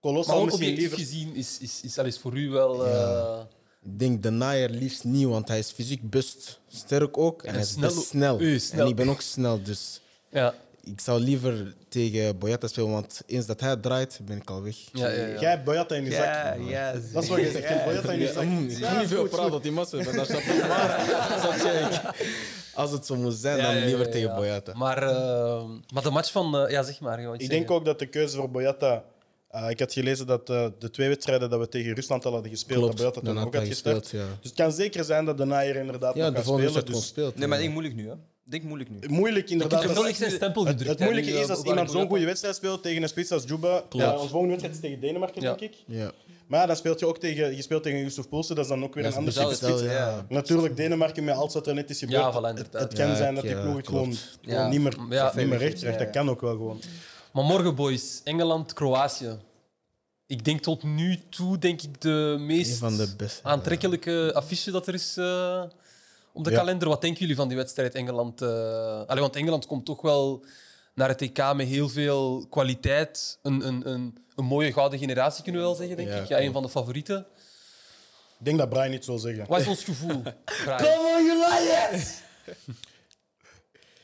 [0.00, 1.12] Colossal gewoon misschien objectief liever...
[1.12, 2.86] gezien is, is, is, is voor u wel...
[2.86, 3.40] eh,
[3.82, 7.42] Ik denk de naaier liefst niet, want hij is fysiek best sterk ook.
[7.42, 8.04] En, En hij is snel best ook.
[8.04, 8.38] snel.
[8.38, 8.80] Eh, snel.
[8.84, 10.54] En ik ben ook snel, dus ja.
[10.84, 14.76] Ik zou liever tegen Boyata spelen, want eens dat hij draait, ben ik al weg.
[14.92, 15.40] Ja, ja, ja.
[15.40, 16.24] Jij hebt Boyata in je zak.
[16.24, 16.92] Ja, ja.
[17.12, 17.68] Dat is wat je zegt.
[17.68, 18.44] Je hebt Boyata in je zak.
[18.44, 20.68] Mm, ik ga niet veel praten dat die massa is, dat snap ik.
[20.68, 21.14] Maar
[22.74, 24.34] als het zo moet zijn, Ja, dan ja, ja, liever ja, tegen.
[24.34, 24.72] Boyata.
[24.74, 26.56] Maar, eh, maar de match van...
[26.58, 27.20] eh, ja, zeg maar.
[27.40, 29.04] Ik denk ook dat de keuze voor Boyata...
[29.52, 32.50] eh, ik had gelezen dat eh, de twee wedstrijden dat we tegen Rusland al hadden
[32.50, 34.10] gespeeld, Klopt, dat toen had ook had gestart.
[34.10, 34.18] ja.
[34.40, 36.84] Dus het kan zeker zijn dat de Nair inderdaad Ja, nog de gaat spelen.
[36.86, 37.36] Dus speelt.
[37.36, 38.14] Nee, maar ik denk moeilijk nu, hè.
[38.44, 38.98] Denk moeilijk nu.
[39.08, 39.82] moeilijk Ik inderdaad.
[39.82, 40.98] heb Dat echt zijn stempel het, gedrukt.
[40.98, 43.84] het moeilijke is als iemand zo'n goede wedstrijd speelt tegen een spits als Juba.
[43.90, 45.54] Ja, onze volgende wedstrijd is tegen Denemarken, Ja.
[45.54, 45.78] denk ik.
[45.86, 46.10] Ja.
[46.46, 48.84] Maar ja, dan speelt je ook tegen, je speelt tegen Yusuf Poulsen, dat is dan
[48.84, 49.82] ook weer Dat een ander type spits.
[49.82, 50.26] ja.
[50.28, 52.20] Natuurlijk, Denemarken met alles wat er net is gebeurd.
[52.20, 54.08] Ja, voilà, het, het kan Ja, zijn dat die ploeg het gewoon,
[54.70, 55.32] niet meer, Ja.
[55.36, 55.98] niet meer recht krijgt.
[55.98, 56.80] Dat kan ook wel gewoon.
[57.32, 58.20] Maar morgen, boys.
[58.24, 59.38] Engeland, Kroatië.
[60.26, 63.42] Ik denk tot nu toe denk ik de meest Een van de beste.
[63.48, 65.62] aantrekkelijke affiche dat er is eh,
[66.32, 66.56] op de Ja.
[66.56, 66.88] kalender.
[66.88, 68.42] Wat denken jullie van die wedstrijd Engeland?
[68.42, 70.44] Allee, want Engeland komt toch wel
[70.94, 73.38] naar het EK met heel veel kwaliteit.
[73.42, 76.28] Een, een, een, een mooie gouden generatie, kunnen we wel zeggen, denk Ja, ik.
[76.28, 77.26] Ja, een van de favorieten.
[78.38, 79.46] Ik denk dat Brian niet zou zeggen.
[79.48, 80.22] Wat is ons gevoel?
[80.64, 80.98] Brian?
[80.98, 82.14] on, you liars!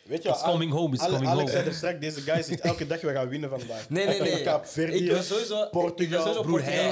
[0.08, 1.52] Weet je, It's coming home, it's Ale- coming Alex home.
[1.52, 3.88] zei er straks, deze guy zegt elke dag we gaan winnen vandaag.
[3.88, 4.30] Nee, nee, nee.
[4.40, 5.62] Ik ben sowieso...
[5.62, 6.88] ik ben Portugal, sowieso Broer, hij-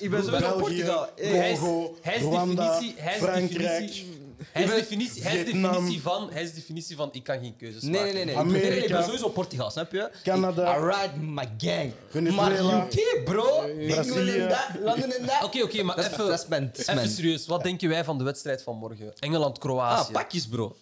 [0.00, 1.08] Ik ben sowieso België, Portugal.
[1.16, 3.50] Hij is, Congo, hij is Rwanda, definitie, hij is Frankrijk.
[3.80, 4.06] definitie,
[4.52, 5.72] hij is ben- definitie, hij is Vietnam.
[5.72, 8.04] definitie van, hij is definitie van, ik kan geen keuzes Nee, maken.
[8.06, 8.24] nee, nee.
[8.24, 8.36] nee.
[8.36, 8.66] Amerika.
[8.68, 10.10] Nee, nee, ik ben sowieso Portugal, snap je?
[10.22, 10.74] Canada.
[10.76, 11.92] Ik, I ride my gang.
[12.08, 12.76] Venezuela.
[12.76, 13.60] Maar UK, bro.
[13.60, 14.38] England Brazilië.
[14.38, 15.42] en dat, London en dat.
[15.44, 17.46] Oké, oké, maar is- even, is is even serieus.
[17.46, 19.12] Wat denken wij van de wedstrijd van morgen?
[19.18, 20.06] Engeland-Kroatië.
[20.06, 20.76] Ah, pakjes, bro.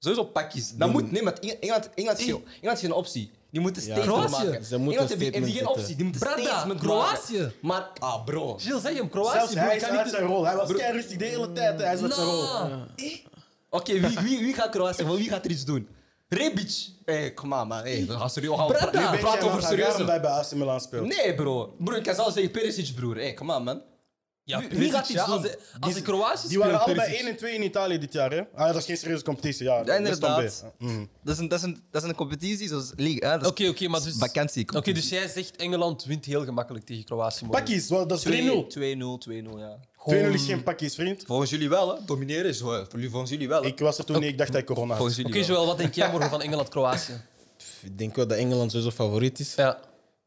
[0.00, 0.72] Sowieso pakjes.
[0.76, 1.10] Dat moet...
[1.10, 3.30] Nee, maar Engeland, Engeland, heeft geen- Engeland heeft geen optie.
[3.50, 4.30] Die moeten Kroatië.
[4.30, 4.64] maken.
[4.64, 5.96] Ze moeten Engeland heeft- geen optie.
[5.96, 7.38] Die moeten Brada, Kroatië.
[7.38, 7.54] maken.
[7.62, 8.56] Maar, ah bro.
[8.58, 9.36] Gilles, zeg hem, Kroatië.
[9.38, 10.44] Zelfs bro, hij is niet uit zijn rol.
[10.46, 11.80] Hij was kei rustig de hele tijd.
[11.80, 12.42] Hij is uit zijn rol.
[12.42, 12.70] Nou,
[13.70, 15.04] Oké, wie, wie, wie gaat Kroatië?
[15.04, 15.88] Wie gaat er iets doen?
[16.28, 16.88] Rebic.
[17.04, 17.78] Hé, kom aan, man.
[17.78, 20.04] Hey, we gaan serieus gaan praten over serieus.
[20.04, 21.06] bij bij AC Milan speelt.
[21.06, 21.74] Nee, bro.
[21.78, 23.16] Broer, ik kan zelfs zeggen Perisic, broer.
[23.16, 23.82] Hé, kom aan, man.
[24.50, 25.34] Ja, gaat iets ja, doen?
[25.34, 27.26] Als, hij- als Kroatië Die waren speelt, allebei Perisic.
[27.26, 28.30] 1 en 2 in Italië dit jaar.
[28.30, 28.40] Hè?
[28.54, 29.64] Ah, dat is geen serieuze competitie.
[29.64, 30.64] Ja, Ja, inderdaad.
[30.78, 31.04] Mhm.
[31.24, 33.28] Dat is een, dat is een, dat is een competitie zoals league.
[33.28, 33.30] hè.
[33.38, 34.16] Dat is Oké, oké, maar dus...
[34.18, 34.76] vakantie.
[34.76, 37.64] Oké, dus jij zegt Engeland wint heel gemakkelijk tegen Kroatië morgen.
[37.64, 38.66] Pakkies, wel, dat is 2-0.
[38.66, 39.78] 2-0, 2-0, ja.
[40.10, 41.22] 2-0 is geen pakkies, vriend.
[41.26, 42.04] Volgens jullie wel, hè?
[42.06, 42.84] Domineren is wel.
[43.10, 43.62] Volgens jullie wel.
[43.62, 43.68] hè?
[43.68, 44.96] Ik was er toen niet, ik dacht dat ik corona had.
[44.96, 45.54] Volgens jullie Oké, wel.
[45.56, 47.12] Joël, wat denk jij morgen van Engeland-Kroatië?
[47.82, 49.54] Ik denk wel dat Engeland sowieso favoriet is.
[49.54, 49.78] Ja.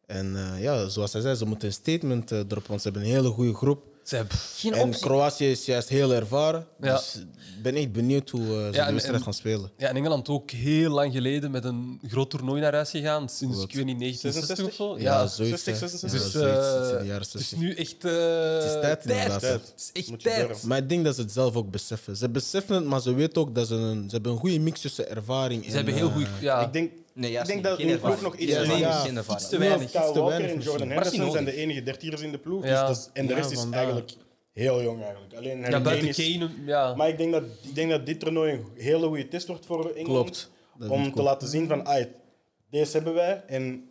[0.05, 3.07] En eh, ja, zoals hij zei, ze moeten een statement eh, erop, want ze hebben
[3.07, 3.83] een hele goede groep.
[4.03, 4.37] Ze hebben...
[4.55, 5.01] Geen En optie.
[5.01, 6.65] Kroatië is juist heel ervaren.
[6.81, 6.95] Ja.
[6.95, 7.15] Dus
[7.57, 9.71] ik ben echt benieuwd hoe eh, ze en- de wedstrijd en- gaan spelen.
[9.77, 13.29] Ja, en Engeland ook heel lang geleden met een groot toernooi naar huis gegaan.
[13.29, 13.69] Sinds, Klopt.
[13.69, 14.97] ik weet niet, 1960 of zo.
[14.97, 15.63] Ja, Ja, zoiets.
[15.63, 15.97] 60, hè.
[15.97, 16.21] 66.
[16.21, 17.57] Ja, dus zoiets, eh, iets in de jaren het is 60.
[17.57, 18.11] nu echt eh,
[18.53, 19.39] Het is tijd inderdaad.
[19.39, 19.61] Tijd.
[19.61, 20.47] Het is echt Moet je tijd.
[20.47, 20.67] durven.
[20.67, 22.15] Maar ik denk dat ze het zelf ook beseffen.
[22.17, 24.81] Ze beseffen het, maar ze weten ook dat ze een, ze hebben een goede mix
[24.81, 26.27] tussen ervaring Ze hebben en, heel eh, goed...
[26.41, 26.65] Ja.
[26.65, 29.07] Ik denk, Nee, ik denk dat de ploeg nog iets Ja, te ja.
[29.35, 29.91] Iets te weinig.
[29.91, 30.89] Kyle Walker en Jordan.
[30.89, 32.65] Henderson zijn de enige dertiers in de ploeg.
[32.65, 32.87] Ja.
[32.87, 34.11] Dus dat is, en de Ja, rest is eigenlijk
[34.53, 35.01] heel jong.
[35.03, 35.33] Eigenlijk.
[35.33, 36.15] Alleen ja, buiten is...
[36.15, 36.49] Kane...
[36.65, 36.95] Ja.
[36.95, 39.89] Maar ik denk, dat, ik denk dat dit toernooi een hele goede test wordt voor
[39.89, 40.05] Engeland.
[40.05, 40.51] Klopt.
[40.77, 42.05] Dat om te laten zien van, ah,
[42.69, 43.43] deze hebben wij.
[43.47, 43.89] En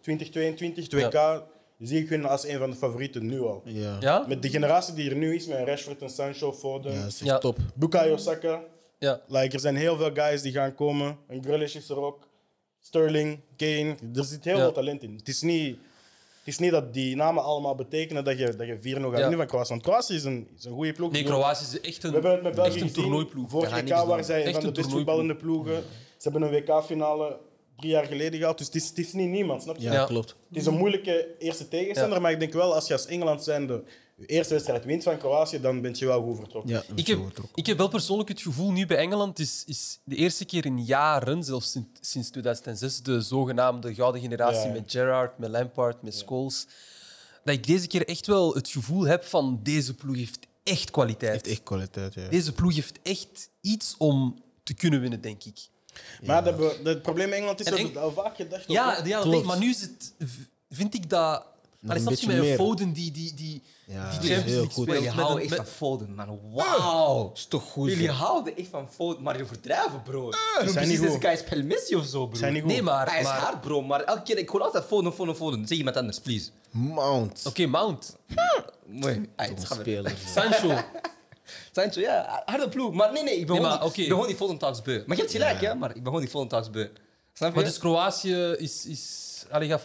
[0.00, 1.42] 2022, 2K,
[1.78, 3.62] zie ik hun als een van de favorieten nu al.
[3.64, 3.96] Ja, ja.
[4.00, 4.24] Ja?
[4.28, 7.38] Met de generatie die er nu is, met Rashford en Sancho, Foden, dat is Ja.
[7.38, 7.58] top.
[7.74, 8.60] Bukayo Saka.
[8.98, 9.20] Ja.
[9.26, 11.16] Like, er zijn heel veel guys die gaan komen.
[11.28, 12.30] En Grealish is er ook.
[12.82, 13.94] Sterling, Kane.
[14.14, 14.60] Er zit heel Ja.
[14.62, 15.14] veel talent in.
[15.16, 15.76] Het is niet,
[16.38, 19.28] het is niet dat die namen allemaal betekenen dat je, dat je 4-0 gaat Ja.
[19.28, 19.68] winnen van Kroatië.
[19.68, 21.12] Want Kroatië is een, is een goede ploeg.
[21.12, 23.50] Nee, Kroatië is echt een, We hebben het met België echt toernooiploeg.
[23.50, 24.24] Vorig WK waren doen.
[24.24, 25.82] zij Echt van de best voetballende ploegen.
[26.16, 27.38] Ze hebben een WK-finale
[27.76, 28.58] drie jaar geleden gehad.
[28.58, 29.82] Dus het is, het is niet niemand, snap je?
[29.82, 30.04] Ja, Ja.
[30.04, 30.36] klopt.
[30.48, 32.14] Het is een moeilijke eerste tegenstander.
[32.16, 32.22] Ja.
[32.22, 33.82] Maar ik denk wel, als je als Engeland zijnde
[34.16, 36.70] je eerste wedstrijd wint van Kroatië, dan ben je wel goed vertrokken.
[36.72, 37.18] Ja, Ik heb,
[37.54, 40.84] ik heb wel persoonlijk het gevoel, nu bij Engeland is, is de eerste keer in
[40.84, 44.72] jaren, zelfs sinds, sinds 2006, de zogenaamde gouden generatie Ja.
[44.72, 46.66] met Gerrard, met Lampard, met Scholes,
[47.44, 51.32] dat ik deze keer echt wel het gevoel heb van deze ploeg heeft echt kwaliteit.
[51.32, 52.14] heeft echt kwaliteit.
[52.14, 52.28] Ja.
[52.28, 55.58] Deze ploeg heeft echt iets om te kunnen winnen, denk ik.
[56.26, 58.64] Maar dat we- het probleem in Engeland is, En dat Eng- het al vaak gedacht
[58.66, 60.14] Ja, ja maar nu is het,
[60.70, 61.46] vind ik dat...
[61.86, 62.56] Allee, een snap je, met meer.
[62.56, 64.82] Foden die, die, die, Ja, die dat is Champions heel League goed.
[64.84, 64.98] speelt.
[64.98, 66.38] Jullie houden een- echt van Foden, man.
[66.52, 67.30] Wauw.
[67.34, 67.88] is toch goed.
[67.88, 70.28] Jullie houden echt van Foden, maar je verdrijven, bro.
[70.28, 71.20] Uh, zijn niet precies goed.
[71.20, 72.38] deze guy is of zo, bro.
[72.38, 72.70] Zijn niet goed.
[72.70, 73.10] Nee, maar...
[73.10, 75.66] Hij is maar- hard, bro, maar elke keer, ik hoor altijd Foden, Foden, Foden.
[75.66, 76.50] Zeg iemand anders, please.
[76.70, 77.42] Mount.
[77.46, 78.16] Oké, Mount.
[78.86, 79.28] Mooi.
[79.36, 80.14] Een speler.
[80.34, 80.78] Sancho.
[81.72, 82.92] Sancho, ja, harde ploeg.
[82.94, 84.00] Maar nee, nee, ik ben, gewoon, maar die, oké.
[84.00, 85.02] ik ben gewoon die Foden talks beu.
[85.06, 86.88] Maar je hebt gelijk, hè, maar ik ben gewoon die Foden talks beu.
[87.32, 87.54] Snap je?
[87.54, 88.86] Maar dus Kroatië is...
[88.86, 89.80] is allee, gaat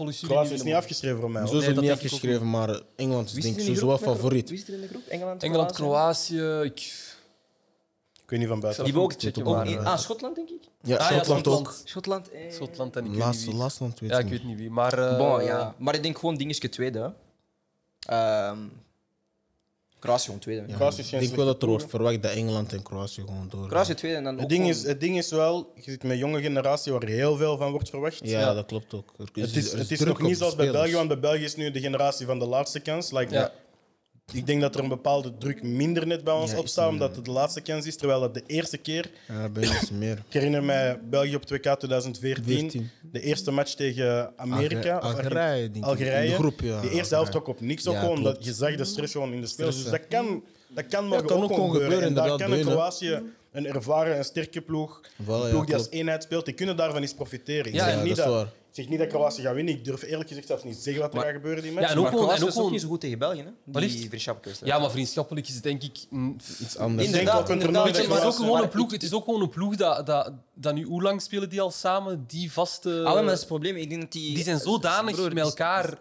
[0.52, 1.42] is niet afgeschreven voor mij.
[1.42, 1.50] hoor.
[1.50, 3.54] Zo is Nee, het dat niet denk ik ook afgeschreven, maar Engeland is Wie denk
[3.56, 4.50] zit ik er in de sowieso wel groep met Kro- favoriet.
[4.50, 5.08] Wie zit er in de groep?
[5.08, 6.42] Engeland, Engeland, Kroatië?
[6.64, 7.06] Ik...
[8.24, 8.84] Ik weet niet van buiten.
[8.84, 10.62] Die hebben ook, checken, ook maar, in- eh, ah, Schotland, denk ik.
[10.82, 11.76] Ja, Ah, ja, Schotland ook.
[11.84, 12.32] Schotland.
[12.32, 12.52] Eh.
[12.52, 13.62] Schotland en ik weet Laatste, niet wie.
[13.62, 14.40] laatste land weet Ja, ik ik niet.
[14.40, 14.70] weet niet wie.
[14.72, 14.94] Maar...
[15.12, 15.76] eh, Bon, ja.
[15.78, 17.00] Maar ik denk gewoon dingetje tweede.
[17.00, 17.10] hè.
[18.16, 18.58] Ehm
[20.00, 20.64] Kroatië gewoon tweede.
[20.68, 22.74] Ja, Kroatië is ik geen denk wel slechte dat er wordt ploeg, verwacht dat Engeland
[22.74, 23.68] en Kroatië gewoon door.
[23.68, 26.12] Kroatië tweede en dan Het ding, gewoon- is, het ding is wel, je zit met
[26.12, 28.20] een jonge generatie waar heel veel van wordt verwacht.
[28.24, 28.54] Ja, Ja.
[28.54, 29.14] dat klopt ook.
[29.18, 30.84] Er Het is, het is druk nog op niet zoals bij spelers.
[30.84, 33.12] België, want bij België is nu de generatie van de laatste kans.
[33.12, 33.52] Like, Ja.
[34.34, 36.86] Ik denk dat er een bepaalde druk minder net bij ons Ja, op is staat,
[36.88, 37.96] een- omdat het de laatste kans is.
[37.98, 40.12] Terwijl dat de eerste keer, Ja, bij ons meer.
[40.28, 42.90] ik herinner mij België op 2K 2014, 14.
[43.12, 44.98] de eerste match tegen Amerika.
[44.98, 45.84] Algerije, denk ik.
[45.84, 46.24] Algerije.
[46.26, 46.82] In de groep, ja.
[46.82, 49.34] Die eerste helft trok op niks op, Ja, gewoon, omdat je zag de stress gewoon
[49.34, 49.82] in de spelers.
[49.82, 52.02] Dus dat kan, dat kan morgen kan ook ook gewoon gebeuren.
[52.02, 53.22] En daar kan Kroatië,
[53.58, 57.02] een ervaren en sterke ploeg, een ja, ploeg die als eenheid speelt, die kunnen daarvan
[57.02, 57.65] eens profiteren.
[57.65, 58.43] Ik Ja, zeg ja, niet dat is dat, waar.
[58.46, 59.74] ik zeg niet dat Kroatië gaat winnen.
[59.74, 61.86] Ik durf eerlijk gezegd zelfs niet zeggen wat er Maar- gaat gebeuren die match.
[61.86, 63.20] Ja, en ook Maar gewoon- Kroatië en ook is ook gewoon- niet zo goed tegen
[63.20, 63.82] België, hè?
[63.82, 65.98] Die vriendschappelijke Ja, maar vriendschappelijk is het denk ik...
[66.10, 67.08] mm, Iets anders.
[67.08, 67.88] Ik denk Inderdaad, inderdaad.
[67.88, 70.74] het is ook gewoon een ploeg, het is ook gewoon een ploeg dat, dat, dat
[70.74, 70.84] nu...
[70.84, 72.24] Hoe lang spelen die al samen?
[72.28, 73.02] Die vaste...
[73.06, 73.76] Ah, maar dat is het probleem.
[73.76, 74.36] Ik denk dat die...
[74.36, 75.98] die zijn zodanig Broer, met elkaar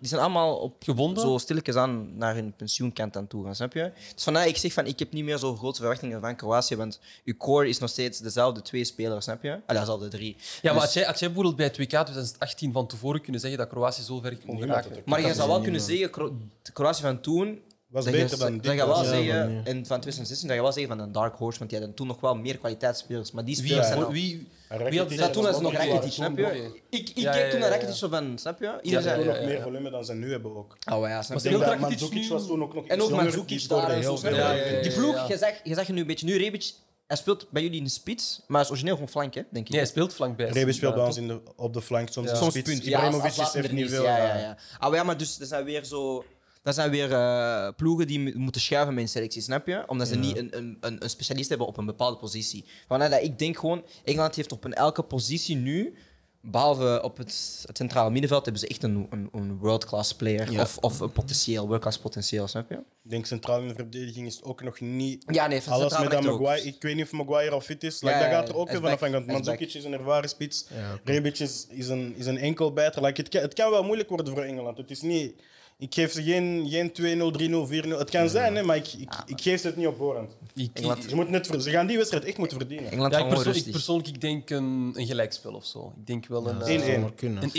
[0.00, 1.22] Die zijn allemaal op gebonden.
[1.22, 3.92] zo stilletjes aan naar hun pensioenkant aan toe gaan, snap je?
[4.14, 7.00] Dus vandaar ik zeg van, ik heb niet meer zo grote verwachtingen van Kroatië, want
[7.24, 9.58] uw core is nog steeds dezelfde twee spelers, snap je?
[9.66, 10.36] Ah, dezelfde drie.
[10.36, 13.58] Ja, maar Dus- als jij, jij bijvoorbeeld bij het WK 2018 van tevoren kunnen zeggen
[13.58, 14.90] dat Kroatië zo ver kon geraken.
[14.94, 15.04] had.
[15.04, 17.60] Maar je zou wel kunnen zeggen, Kro- de Kroatië van toen...
[17.88, 18.72] Was dat beter je, dan dat dit.
[18.72, 21.58] je wel Ja, zeggen, en van 2016, dat je wel zeggen van een dark horse,
[21.58, 23.32] want die hadden toen nog wel meer kwaliteitsspelers.
[23.32, 25.72] Maar die Wie, spelers zijn al- wie, wie had is Dat toen was was nog
[25.72, 26.80] Rakitic, snap je?
[26.90, 28.64] Ik, ik Ja, keek ja, toen naar ja, Rakitic zo van, snap je?
[28.64, 29.54] Ja, Iedereen Ze zei, hebben ja, nog ja.
[29.54, 30.76] meer volume dan ze nu hebben ook.
[30.92, 31.50] oh ja, snap je?
[31.58, 34.28] Rakitic Mandzukic nu- was toen ook nog En ook Mandzukic daar en heel zo.
[34.28, 35.50] Ja, ja, ja, Die ja, ploeg, ja.
[35.64, 36.72] je zag, nu een beetje nu Rebic
[37.06, 39.64] hij speelt bij jullie in de spits, maar hij is origineel gewoon flank, hè, denk
[39.64, 39.70] ik.
[39.70, 40.48] Nee, hij speelt flankbij.
[40.48, 42.32] Rebi speelt bij Ja, ons in de, op de flank, soms Ja.
[42.32, 42.70] in de Soms spits.
[42.70, 42.84] punt.
[42.84, 43.94] Ja, Ibrahimovic als- als heeft later niet is.
[43.96, 44.02] veel.
[44.04, 44.38] Ja, ja, ja.
[44.38, 44.56] ja.
[44.78, 46.24] Ah, ja, maar dus er zijn weer zo...
[46.64, 49.84] Dat zijn weer eh, ploegen die moeten schuiven met een selectie, snap je?
[49.86, 52.64] Omdat ze niet een, een, een, een specialist hebben op een bepaalde positie.
[52.88, 55.94] Vandaar dat ik denk gewoon, Engeland heeft op een elke positie nu,
[56.40, 60.52] behalve op het, het centrale middenveld, hebben ze echt een, een, een world-class player.
[60.52, 60.60] Ja.
[60.60, 62.76] Of, of een potentieel, world-class potentieel, snap je?
[62.76, 66.02] Ik denk centraal in de verdediging is ook nog niet Ja, nee, van alles met
[66.02, 66.40] dat rechter ook.
[66.40, 66.66] Maguire.
[66.66, 68.00] Ik weet niet of Maguire al fit is.
[68.02, 69.02] Like, Ja, dat gaat er ook weer vanaf.
[69.02, 70.66] is Mandzukic is een ervaren spits.
[70.74, 70.98] Ja.
[71.04, 73.02] Rebic is, is, een, is een enkelbijter.
[73.02, 74.78] Like, het, kan, het kan wel moeilijk worden voor Engeland.
[74.78, 75.34] Het is niet...
[75.78, 77.98] Ik geef ze geen, geen 2-0, 3-0, 4-0.
[77.98, 80.36] Het kan zijn, hè, maar ik, ik, ik geef ze het niet op voorhand.
[80.54, 82.90] Ik, Engeland- Ze, moeten het, ver- ze gaan die wedstrijd echt moeten verdienen.
[82.90, 83.72] Engeland ja, kan ik, gewoon perso- ik rustig.
[83.72, 85.92] persoonlijk ik denk een, een gelijkspel of zo.
[86.00, 87.42] Ik denk wel een dat eh, maar kunnen.
[87.42, 87.52] een 1-1.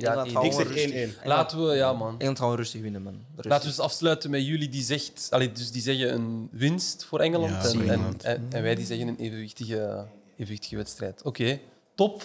[0.00, 0.46] Ja, Engeland een gaat 1-1.
[0.46, 1.14] Ik zeg rustig.
[1.22, 1.24] 1-1.
[1.26, 2.08] Laten we, ja man.
[2.08, 3.12] Engeland gaat gewoon rustig winnen, man.
[3.34, 3.44] Rustig.
[3.50, 7.20] Laten we eens afsluiten met jullie die zegt, allee, dus die zeggen een winst voor
[7.20, 8.22] Engeland, Ja, en, en, Engeland.
[8.22, 10.06] en, en wij die zeggen een evenwichtige,
[10.36, 11.22] evenwichtige wedstrijd.
[11.22, 11.58] Oké,
[11.94, 12.22] top.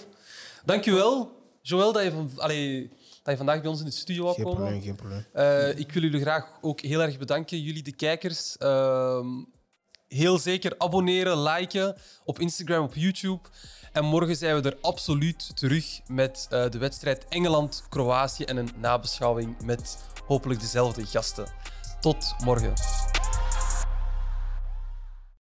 [0.65, 1.31] Dankjewel,
[1.61, 2.89] Joël, dat je, van, allee,
[3.27, 4.59] dat je vandaag bij ons in de studio wou Geen komen.
[4.61, 5.25] probleem, geen probleem.
[5.33, 8.57] Eh, ik wil jullie graag ook heel erg bedanken, jullie de kijkers.
[8.57, 9.27] Ehm,
[10.07, 13.41] heel zeker abonneren, liken op Instagram, op YouTube.
[13.91, 19.63] En morgen zijn we er absoluut terug met eh, de wedstrijd Engeland-Kroatië en een nabeschouwing
[19.63, 21.47] met hopelijk dezelfde gasten.
[22.01, 22.73] Tot morgen.